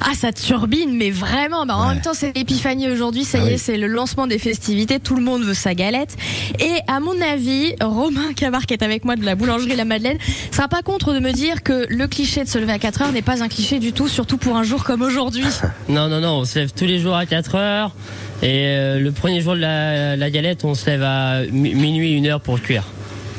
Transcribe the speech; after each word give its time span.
Ah, 0.00 0.12
ça 0.14 0.32
turbine, 0.32 0.96
mais 0.96 1.10
vraiment. 1.10 1.66
Bah, 1.66 1.76
En 1.76 1.88
même 1.88 2.00
temps, 2.00 2.14
c'est 2.14 2.36
l'épiphanie 2.36 2.88
aujourd'hui. 2.88 3.24
Ça 3.24 3.38
Ah 3.40 3.44
y 3.44 3.48
est, 3.48 3.52
oui. 3.54 3.58
c'est 3.58 3.76
le 3.76 3.86
lancement 3.86 4.26
des 4.26 4.38
festivités. 4.38 5.00
Tout 5.00 5.16
le 5.16 5.22
monde 5.22 5.42
veut 5.42 5.54
sa 5.54 5.74
galette. 5.74 6.16
Et 6.60 6.72
à 6.86 7.00
mon 7.00 7.18
avis, 7.20 7.74
Romain 7.82 8.32
Cabar, 8.34 8.66
qui 8.66 8.74
est 8.74 8.82
avec 8.82 9.04
moi 9.04 9.16
de 9.16 9.24
la 9.24 9.34
boulangerie 9.34 9.76
La 9.76 9.84
Madeleine, 9.84 10.18
sera 10.52 10.68
pas 10.68 10.82
contre 10.82 11.12
de 11.14 11.18
me 11.20 11.32
dire 11.32 11.62
que 11.62 11.86
le 11.88 12.06
cliché 12.08 12.44
de 12.44 12.48
se 12.48 12.58
lever 12.58 12.72
à 12.72 12.78
4 12.78 13.02
heures 13.02 13.12
n'est 13.12 13.22
pas 13.22 13.42
un 13.42 13.48
cliché 13.48 13.78
du 13.78 13.92
tout, 13.92 14.08
surtout 14.08 14.36
pour 14.36 14.56
un 14.56 14.62
jour 14.62 14.84
comme 14.84 15.02
aujourd'hui. 15.02 15.44
Non, 15.88 16.08
non, 16.08 16.20
non, 16.20 16.38
on 16.40 16.44
se 16.44 16.58
lève 16.58 16.72
tous 16.72 16.84
les 16.84 16.98
jours 16.98 17.14
à 17.16 17.26
4 17.26 17.54
heures. 17.54 17.92
Et 18.42 18.66
euh, 18.66 18.98
le 18.98 19.12
premier 19.12 19.40
jour 19.40 19.54
de 19.54 19.60
la, 19.60 20.16
la 20.16 20.30
galette, 20.30 20.64
on 20.64 20.74
se 20.74 20.86
lève 20.86 21.02
à 21.02 21.42
mi- 21.50 21.74
minuit, 21.74 22.12
une 22.12 22.26
heure 22.26 22.40
pour 22.40 22.60
cuire. 22.60 22.84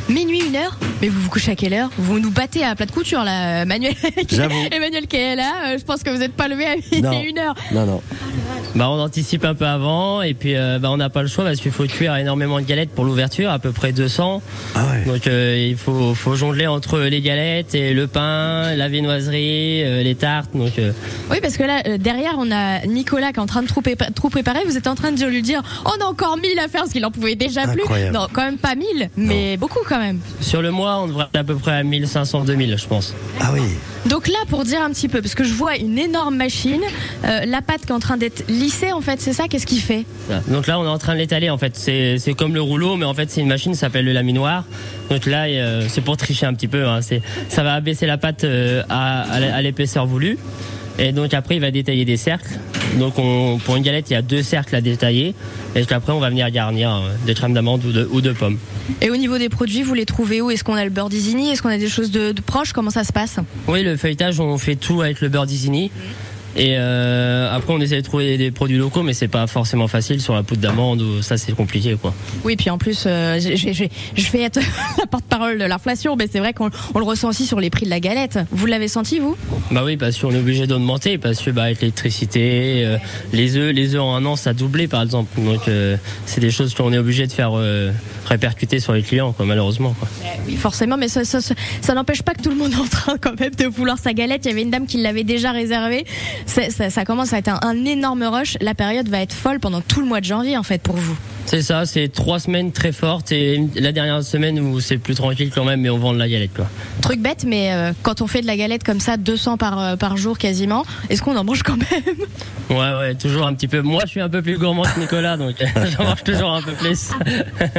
Minuit, 0.10 0.42
une 0.48 0.56
heure 0.56 0.78
Mais 1.02 1.10
vous 1.10 1.20
vous 1.20 1.30
couchez 1.30 1.52
à 1.52 1.56
quelle 1.56 1.74
heure? 1.74 1.90
Vous 1.98 2.20
nous 2.20 2.32
battez 2.32 2.64
à 2.64 2.76
plat 2.76 2.86
de 2.86 2.92
couture, 2.92 3.24
là, 3.24 3.66
Manuel. 3.66 3.94
Emmanuel 4.72 5.06
qui 5.08 5.18
est 5.18 5.36
là, 5.36 5.54
euh, 5.66 5.78
je 5.78 5.84
pense 5.84 6.02
que 6.02 6.10
vous 6.10 6.18
n'êtes 6.18 6.34
pas 6.34 6.48
levé 6.48 6.66
à 6.66 6.76
minuit, 6.76 7.30
une 7.30 7.40
heure. 7.40 7.56
Non, 7.74 7.86
non. 7.86 8.02
Bah, 8.78 8.90
on 8.90 9.00
anticipe 9.00 9.44
un 9.44 9.56
peu 9.56 9.66
avant 9.66 10.22
et 10.22 10.36
puis 10.36 10.56
euh, 10.56 10.78
bah, 10.80 10.92
on 10.92 10.98
n'a 10.98 11.10
pas 11.10 11.24
le 11.24 11.28
choix 11.28 11.44
parce 11.44 11.60
qu'il 11.60 11.72
faut 11.72 11.86
cuire 11.86 12.16
énormément 12.16 12.60
de 12.60 12.66
galettes 12.66 12.92
pour 12.92 13.06
l'ouverture, 13.06 13.50
à 13.50 13.58
peu 13.58 13.72
près 13.72 13.92
200. 13.92 14.42
Ah 14.76 14.86
ouais. 14.86 15.04
Donc 15.12 15.26
euh, 15.26 15.68
il 15.72 15.76
faut, 15.76 16.14
faut 16.14 16.36
jongler 16.36 16.68
entre 16.68 17.00
les 17.00 17.22
galettes 17.22 17.74
et 17.74 17.94
le 17.96 18.06
pain, 18.06 18.76
la 18.76 18.88
viennoiserie, 18.88 19.84
euh, 19.84 20.04
les 20.04 20.14
tartes. 20.14 20.52
Donc 20.54 20.78
euh, 20.78 20.92
Oui, 21.32 21.38
parce 21.42 21.58
que 21.58 21.64
là, 21.64 21.82
euh, 21.88 21.98
derrière, 21.98 22.36
on 22.38 22.52
a 22.52 22.86
Nicolas 22.86 23.32
qui 23.32 23.38
est 23.38 23.42
en 23.42 23.48
train 23.48 23.64
de 23.64 23.68
tout, 23.68 23.82
prépa- 23.82 24.14
tout 24.14 24.30
préparer. 24.30 24.60
Vous 24.66 24.78
êtes 24.78 24.88
en 24.88 24.96
train 24.96 25.12
de 25.12 25.26
lui 25.26 25.42
dire 25.42 25.64
on 25.86 26.04
a 26.04 26.06
encore 26.08 26.38
1000 26.38 26.60
à 26.60 26.68
faire, 26.68 26.82
parce 26.82 26.92
qu'il 26.92 27.06
en 27.06 27.12
pouvait 27.12 27.36
déjà 27.36 27.62
Incroyable. 27.64 28.12
plus. 28.12 28.20
Non, 28.20 28.28
quand 28.32 28.44
même 28.44 28.58
pas 28.60 28.76
1000, 28.76 29.10
mais 29.18 29.58
beaucoup 29.58 29.80
quand 29.90 30.00
même. 30.00 30.20
sur 30.40 30.62
le 30.62 30.70
mois, 30.70 30.98
on 31.02 31.08
devrait 31.08 31.26
être 31.34 31.40
à 31.40 31.44
peu 31.44 31.56
près 31.56 31.72
à 31.72 31.84
1500-2000, 31.84 32.78
je 32.78 32.86
pense. 32.88 33.14
Ah 33.40 33.50
oui. 33.54 33.62
Donc 34.06 34.28
là, 34.28 34.38
pour 34.50 34.64
dire 34.64 34.82
un 34.82 34.90
petit 34.92 35.10
peu, 35.10 35.22
parce 35.22 35.36
que 35.36 35.44
je 35.44 35.54
vois 35.54 35.76
une 35.76 35.98
énorme 35.98 36.36
machine, 36.38 36.82
euh, 37.26 37.42
la 37.46 37.62
pâte 37.62 37.82
qui 37.82 37.88
est 37.88 37.96
en 37.96 38.00
train 38.00 38.16
d'être 38.16 38.44
en 38.94 39.02
fait, 39.02 39.22
c'est 39.22 39.34
ça 39.34 39.48
Qu'est-ce 39.48 39.66
qu'il 39.66 39.80
fait. 39.80 40.06
Donc 40.48 40.68
là, 40.68 40.80
on 40.80 40.86
est 40.86 40.90
en 40.90 40.98
train 40.98 41.14
de 41.14 41.20
l'étaler. 41.20 41.50
En 41.50 41.58
fait, 41.58 41.76
c'est 41.76 42.34
comme 42.38 42.54
le 42.54 42.62
rouleau, 42.62 42.96
mais 42.96 43.06
en 43.06 43.14
fait, 43.14 43.30
c'est 43.30 43.42
une 43.42 43.48
machine 43.48 43.72
qui 43.72 43.78
s'appelle 43.78 44.06
le 44.06 44.14
laminoir. 44.14 44.66
Donc 45.10 45.26
là, 45.26 45.46
euh, 45.46 45.86
c'est 45.88 46.02
pour 46.02 46.18
tricher 46.18 46.46
un 46.46 46.54
petit 46.54 46.68
peu. 46.68 46.86
Hein. 46.86 47.00
Ça 47.50 47.64
va 47.64 47.74
abaisser 47.74 48.06
la 48.06 48.18
pâte 48.18 48.44
euh, 48.44 48.84
à, 48.90 49.62
l'épaisseur 49.62 50.06
voulue. 50.06 50.38
Et 51.00 51.12
donc 51.12 51.34
après, 51.34 51.56
il 51.56 51.62
va 51.62 51.70
détailler 51.70 52.06
des 52.06 52.18
cercles. 52.18 52.58
Donc 52.98 53.20
on, 53.20 53.60
pour 53.64 53.76
une 53.76 53.84
galette, 53.84 54.10
il 54.10 54.14
y 54.14 54.16
a 54.16 54.24
deux 54.24 54.42
cercles 54.42 54.76
à 54.76 54.82
détailler. 54.82 55.36
Et 55.76 55.82
donc 55.82 55.92
après, 55.92 56.12
on 56.12 56.20
va 56.20 56.30
venir 56.30 56.50
garnir 56.50 56.90
euh, 56.92 57.10
des 57.26 57.36
crèmes 57.36 57.54
d'amande 57.54 57.86
ou 57.86 57.92
de, 57.92 58.10
ou 58.12 58.22
de 58.22 58.32
pommes. 58.32 58.58
Et 59.02 59.12
au 59.12 59.16
niveau 59.16 59.38
des 59.38 59.50
produits, 59.50 59.84
vous 59.84 59.94
les 59.94 60.06
trouvez 60.06 60.42
où? 60.42 60.50
Est-ce 60.50 60.64
qu'on 60.64 60.76
a 60.76 60.84
le 60.84 60.90
beurre 60.90 61.10
d'Isigny? 61.10 61.52
Est-ce 61.52 61.62
qu'on 61.62 61.70
a 61.70 61.78
des 61.78 61.90
choses 61.90 62.10
de, 62.10 62.32
de 62.32 62.42
proches? 62.42 62.74
Comment 62.74 62.90
ça 62.90 63.04
se 63.04 63.14
passe? 63.14 63.38
Oui, 63.68 63.84
le 63.84 63.96
feuilletage, 63.96 64.40
on 64.40 64.58
fait 64.58 64.76
tout 64.76 65.02
avec 65.02 65.22
le 65.22 65.30
beurre 65.30 65.46
d'Isigny. 65.46 65.92
Et 66.56 66.76
euh, 66.78 67.54
après, 67.54 67.74
on 67.74 67.80
essaie 67.82 67.98
de 67.98 68.02
trouver 68.02 68.38
des 68.38 68.50
produits 68.52 68.78
locaux, 68.78 69.04
mais 69.04 69.14
c'est 69.14 69.28
pas 69.28 69.46
forcément 69.48 69.88
facile 69.88 70.22
sur 70.22 70.34
la 70.34 70.42
poudre 70.44 70.62
d'amande. 70.62 71.02
ou 71.02 71.22
Ça, 71.22 71.38
c'est 71.38 71.52
compliqué, 71.54 71.96
quoi. 72.02 72.14
Oui, 72.44 72.56
puis 72.56 72.70
en 72.70 72.78
plus, 72.78 73.04
euh, 73.06 73.40
je, 73.40 73.56
je- 73.56 73.74
je- 73.74 73.84
je 74.16 74.32
vais 74.32 74.42
être 74.42 74.60
la 74.98 75.06
porte-parole 75.06 75.60
de 75.60 75.66
l'inflation, 75.66 76.16
mais 76.16 76.28
c'est 76.32 76.40
vrai 76.40 76.54
qu'on 76.54 76.70
on 76.96 77.00
le 77.00 77.06
ressent 77.06 77.30
aussi 77.30 77.46
sur 77.46 77.60
les 77.60 77.70
prix 77.70 77.86
de 77.86 77.92
la 77.92 78.00
galette. 78.00 78.40
Vous 78.52 78.66
l'avez 78.66 78.88
senti, 78.88 79.20
vous? 79.20 79.36
Bah 79.72 79.84
oui, 79.86 79.98
parce 79.98 80.18
qu'on 80.18 80.32
est 80.32 80.40
obligé 80.40 80.66
d'augmenter, 80.66 81.18
parce 81.20 81.42
que 81.42 81.52
bah, 81.52 81.64
avec 81.64 81.82
l'électricité, 81.82 82.84
euh, 82.86 82.98
les 83.34 83.56
œufs, 83.58 83.74
les 83.74 83.94
œufs 83.96 84.02
en 84.02 84.16
un 84.16 84.26
an, 84.26 84.36
ça 84.36 84.50
a 84.52 84.54
doublé 84.54 84.88
par 84.88 85.04
exemple. 85.04 85.40
Donc 85.42 85.62
c'est 86.26 86.40
des 86.42 86.52
choses 86.52 86.74
qu'on 86.74 86.92
est 86.94 86.98
obligé 86.98 87.28
de 87.28 87.32
faire 87.32 87.52
répercuter 88.26 88.80
sur 88.80 88.94
les 88.94 89.04
clients, 89.04 89.32
quoi, 89.32 89.46
malheureusement. 89.46 89.96
Quoi. 90.00 90.08
Oui, 90.48 90.56
forcément, 90.56 90.98
mais 90.98 91.08
ça, 91.08 91.24
ça, 91.24 91.40
ça- 91.42 91.56
ça 91.82 91.94
n'empêche 91.94 92.22
pas 92.24 92.34
que 92.34 92.42
tout 92.42 92.50
le 92.50 92.56
monde 92.56 92.72
est 92.74 92.78
en 92.78 92.86
train 92.88 93.18
quand 93.22 93.40
même 93.40 93.54
de 93.56 93.66
vouloir 93.66 93.98
sa 93.98 94.14
galette. 94.14 94.42
Il 94.46 94.50
y 94.50 94.52
avait 94.52 94.64
une 94.64 94.70
dame 94.72 94.86
qui 94.88 94.98
l'avait 95.02 95.24
déjà 95.24 95.52
réservée. 95.52 96.06
Ça, 96.46 96.90
ça 96.90 97.06
commence 97.06 97.34
à 97.34 97.40
être 97.40 97.50
un, 97.50 97.60
un 97.62 97.86
énorme 97.86 98.24
rush. 98.24 98.58
La 98.62 98.74
période 98.74 99.10
va 99.10 99.22
être 99.22 99.34
folle 99.34 99.60
pendant 99.60 99.82
tout 99.82 100.02
le 100.02 100.08
mois 100.08 100.20
de 100.20 100.26
janvier, 100.26 100.58
en 100.58 100.64
fait, 100.64 100.82
pour 100.82 100.96
vous. 100.96 101.18
C'est 101.48 101.62
ça, 101.62 101.86
c'est 101.86 102.10
trois 102.10 102.40
semaines 102.40 102.74
très 102.74 102.92
fortes 102.92 103.32
et 103.32 103.64
la 103.76 103.94
dernière 103.94 104.22
semaine 104.22 104.60
où 104.60 104.82
c'est 104.82 104.98
plus 104.98 105.16
tranquille 105.16 105.50
quand 105.56 105.64
même, 105.64 105.80
mais 105.80 105.90
on 105.90 105.98
vend 105.98 106.12
de 106.12 106.20
la 106.20 106.28
galette. 106.28 106.54
Quoi. 106.54 106.68
Truc 107.02 107.22
bête, 107.22 107.46
mais 107.48 107.72
euh, 107.72 107.94
quand 108.04 108.22
on 108.22 108.28
fait 108.28 108.42
de 108.42 108.48
la 108.48 108.58
galette 108.58 108.84
comme 108.84 109.00
ça, 109.00 109.16
200 109.16 109.56
par, 109.56 109.82
euh, 109.82 109.96
par 109.96 110.18
jour 110.18 110.38
quasiment, 110.38 110.84
est-ce 111.10 111.22
qu'on 111.22 111.38
en 111.38 111.46
mange 111.46 111.64
quand 111.64 111.78
même? 111.78 112.18
Ouais, 112.70 113.00
ouais, 113.00 113.16
toujours 113.16 113.48
un 113.48 113.54
petit 113.54 113.70
peu. 113.70 113.82
Moi, 113.82 114.02
je 114.04 114.10
suis 114.10 114.20
un 114.20 114.28
peu 114.28 114.42
plus 114.42 114.58
gourmand 114.58 114.84
que 114.84 115.00
Nicolas, 115.00 115.38
donc 115.38 115.56
j'en 115.98 116.04
mange 116.04 116.24
toujours 116.26 116.52
un 116.52 116.62
peu 116.62 116.74
plus. 116.74 117.12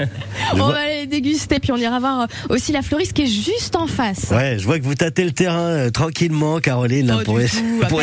On 0.55 0.69
va 0.69 0.79
aller 0.81 1.07
déguster, 1.07 1.59
puis 1.61 1.73
on 1.73 1.77
ira 1.77 1.99
voir 2.01 2.23
euh, 2.23 2.27
aussi 2.55 2.73
la 2.73 2.83
fleuriste 2.83 3.13
qui 3.13 3.23
est 3.23 3.27
juste 3.27 3.77
en 3.77 3.87
face. 3.87 4.27
Ouais, 4.31 4.57
je 4.59 4.65
vois 4.65 4.79
que 4.79 4.85
vous 4.85 4.95
tâtez 4.95 5.25
le 5.25 5.33
terrain 5.33 5.69
euh, 5.69 5.91
tranquillement, 5.91 6.59
Caroline, 6.61 7.07
là, 7.07 7.17
Pas 7.19 7.25
pour, 7.25 7.41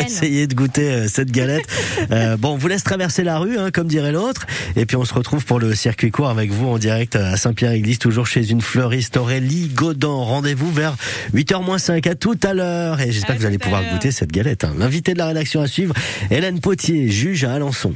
es- 0.00 0.04
essayer 0.04 0.46
de 0.46 0.54
goûter 0.54 0.88
euh, 0.90 1.08
cette 1.08 1.30
galette. 1.30 1.64
Euh, 2.12 2.36
bon, 2.36 2.50
on 2.52 2.56
vous 2.56 2.68
laisse 2.68 2.84
traverser 2.84 3.24
la 3.24 3.38
rue, 3.38 3.58
hein, 3.58 3.70
comme 3.72 3.88
dirait 3.88 4.12
l'autre, 4.12 4.46
et 4.76 4.86
puis 4.86 4.96
on 4.96 5.04
se 5.04 5.12
retrouve 5.14 5.44
pour 5.44 5.58
le 5.58 5.74
circuit 5.74 6.10
court 6.10 6.28
avec 6.28 6.50
vous 6.52 6.68
en 6.68 6.78
direct 6.78 7.16
à 7.16 7.36
Saint-Pierre-Église, 7.36 7.98
toujours 7.98 8.26
chez 8.26 8.48
une 8.50 8.60
fleuriste 8.60 9.16
Aurélie 9.16 9.68
Godin. 9.68 10.08
Rendez-vous 10.08 10.70
vers 10.70 10.94
8h-5 11.34 12.08
à 12.08 12.14
tout 12.14 12.38
à 12.44 12.54
l'heure, 12.54 13.00
et 13.00 13.10
j'espère 13.10 13.34
que 13.36 13.40
vous 13.40 13.46
allez 13.46 13.58
pouvoir 13.58 13.82
goûter 13.92 14.10
cette 14.12 14.30
galette. 14.30 14.64
hein. 14.64 14.74
L'invité 14.78 15.14
de 15.14 15.18
la 15.18 15.26
rédaction 15.26 15.60
à 15.62 15.66
suivre, 15.66 15.94
Hélène 16.30 16.60
Potier, 16.60 17.10
juge 17.10 17.44
à 17.44 17.54
Alençon. 17.54 17.92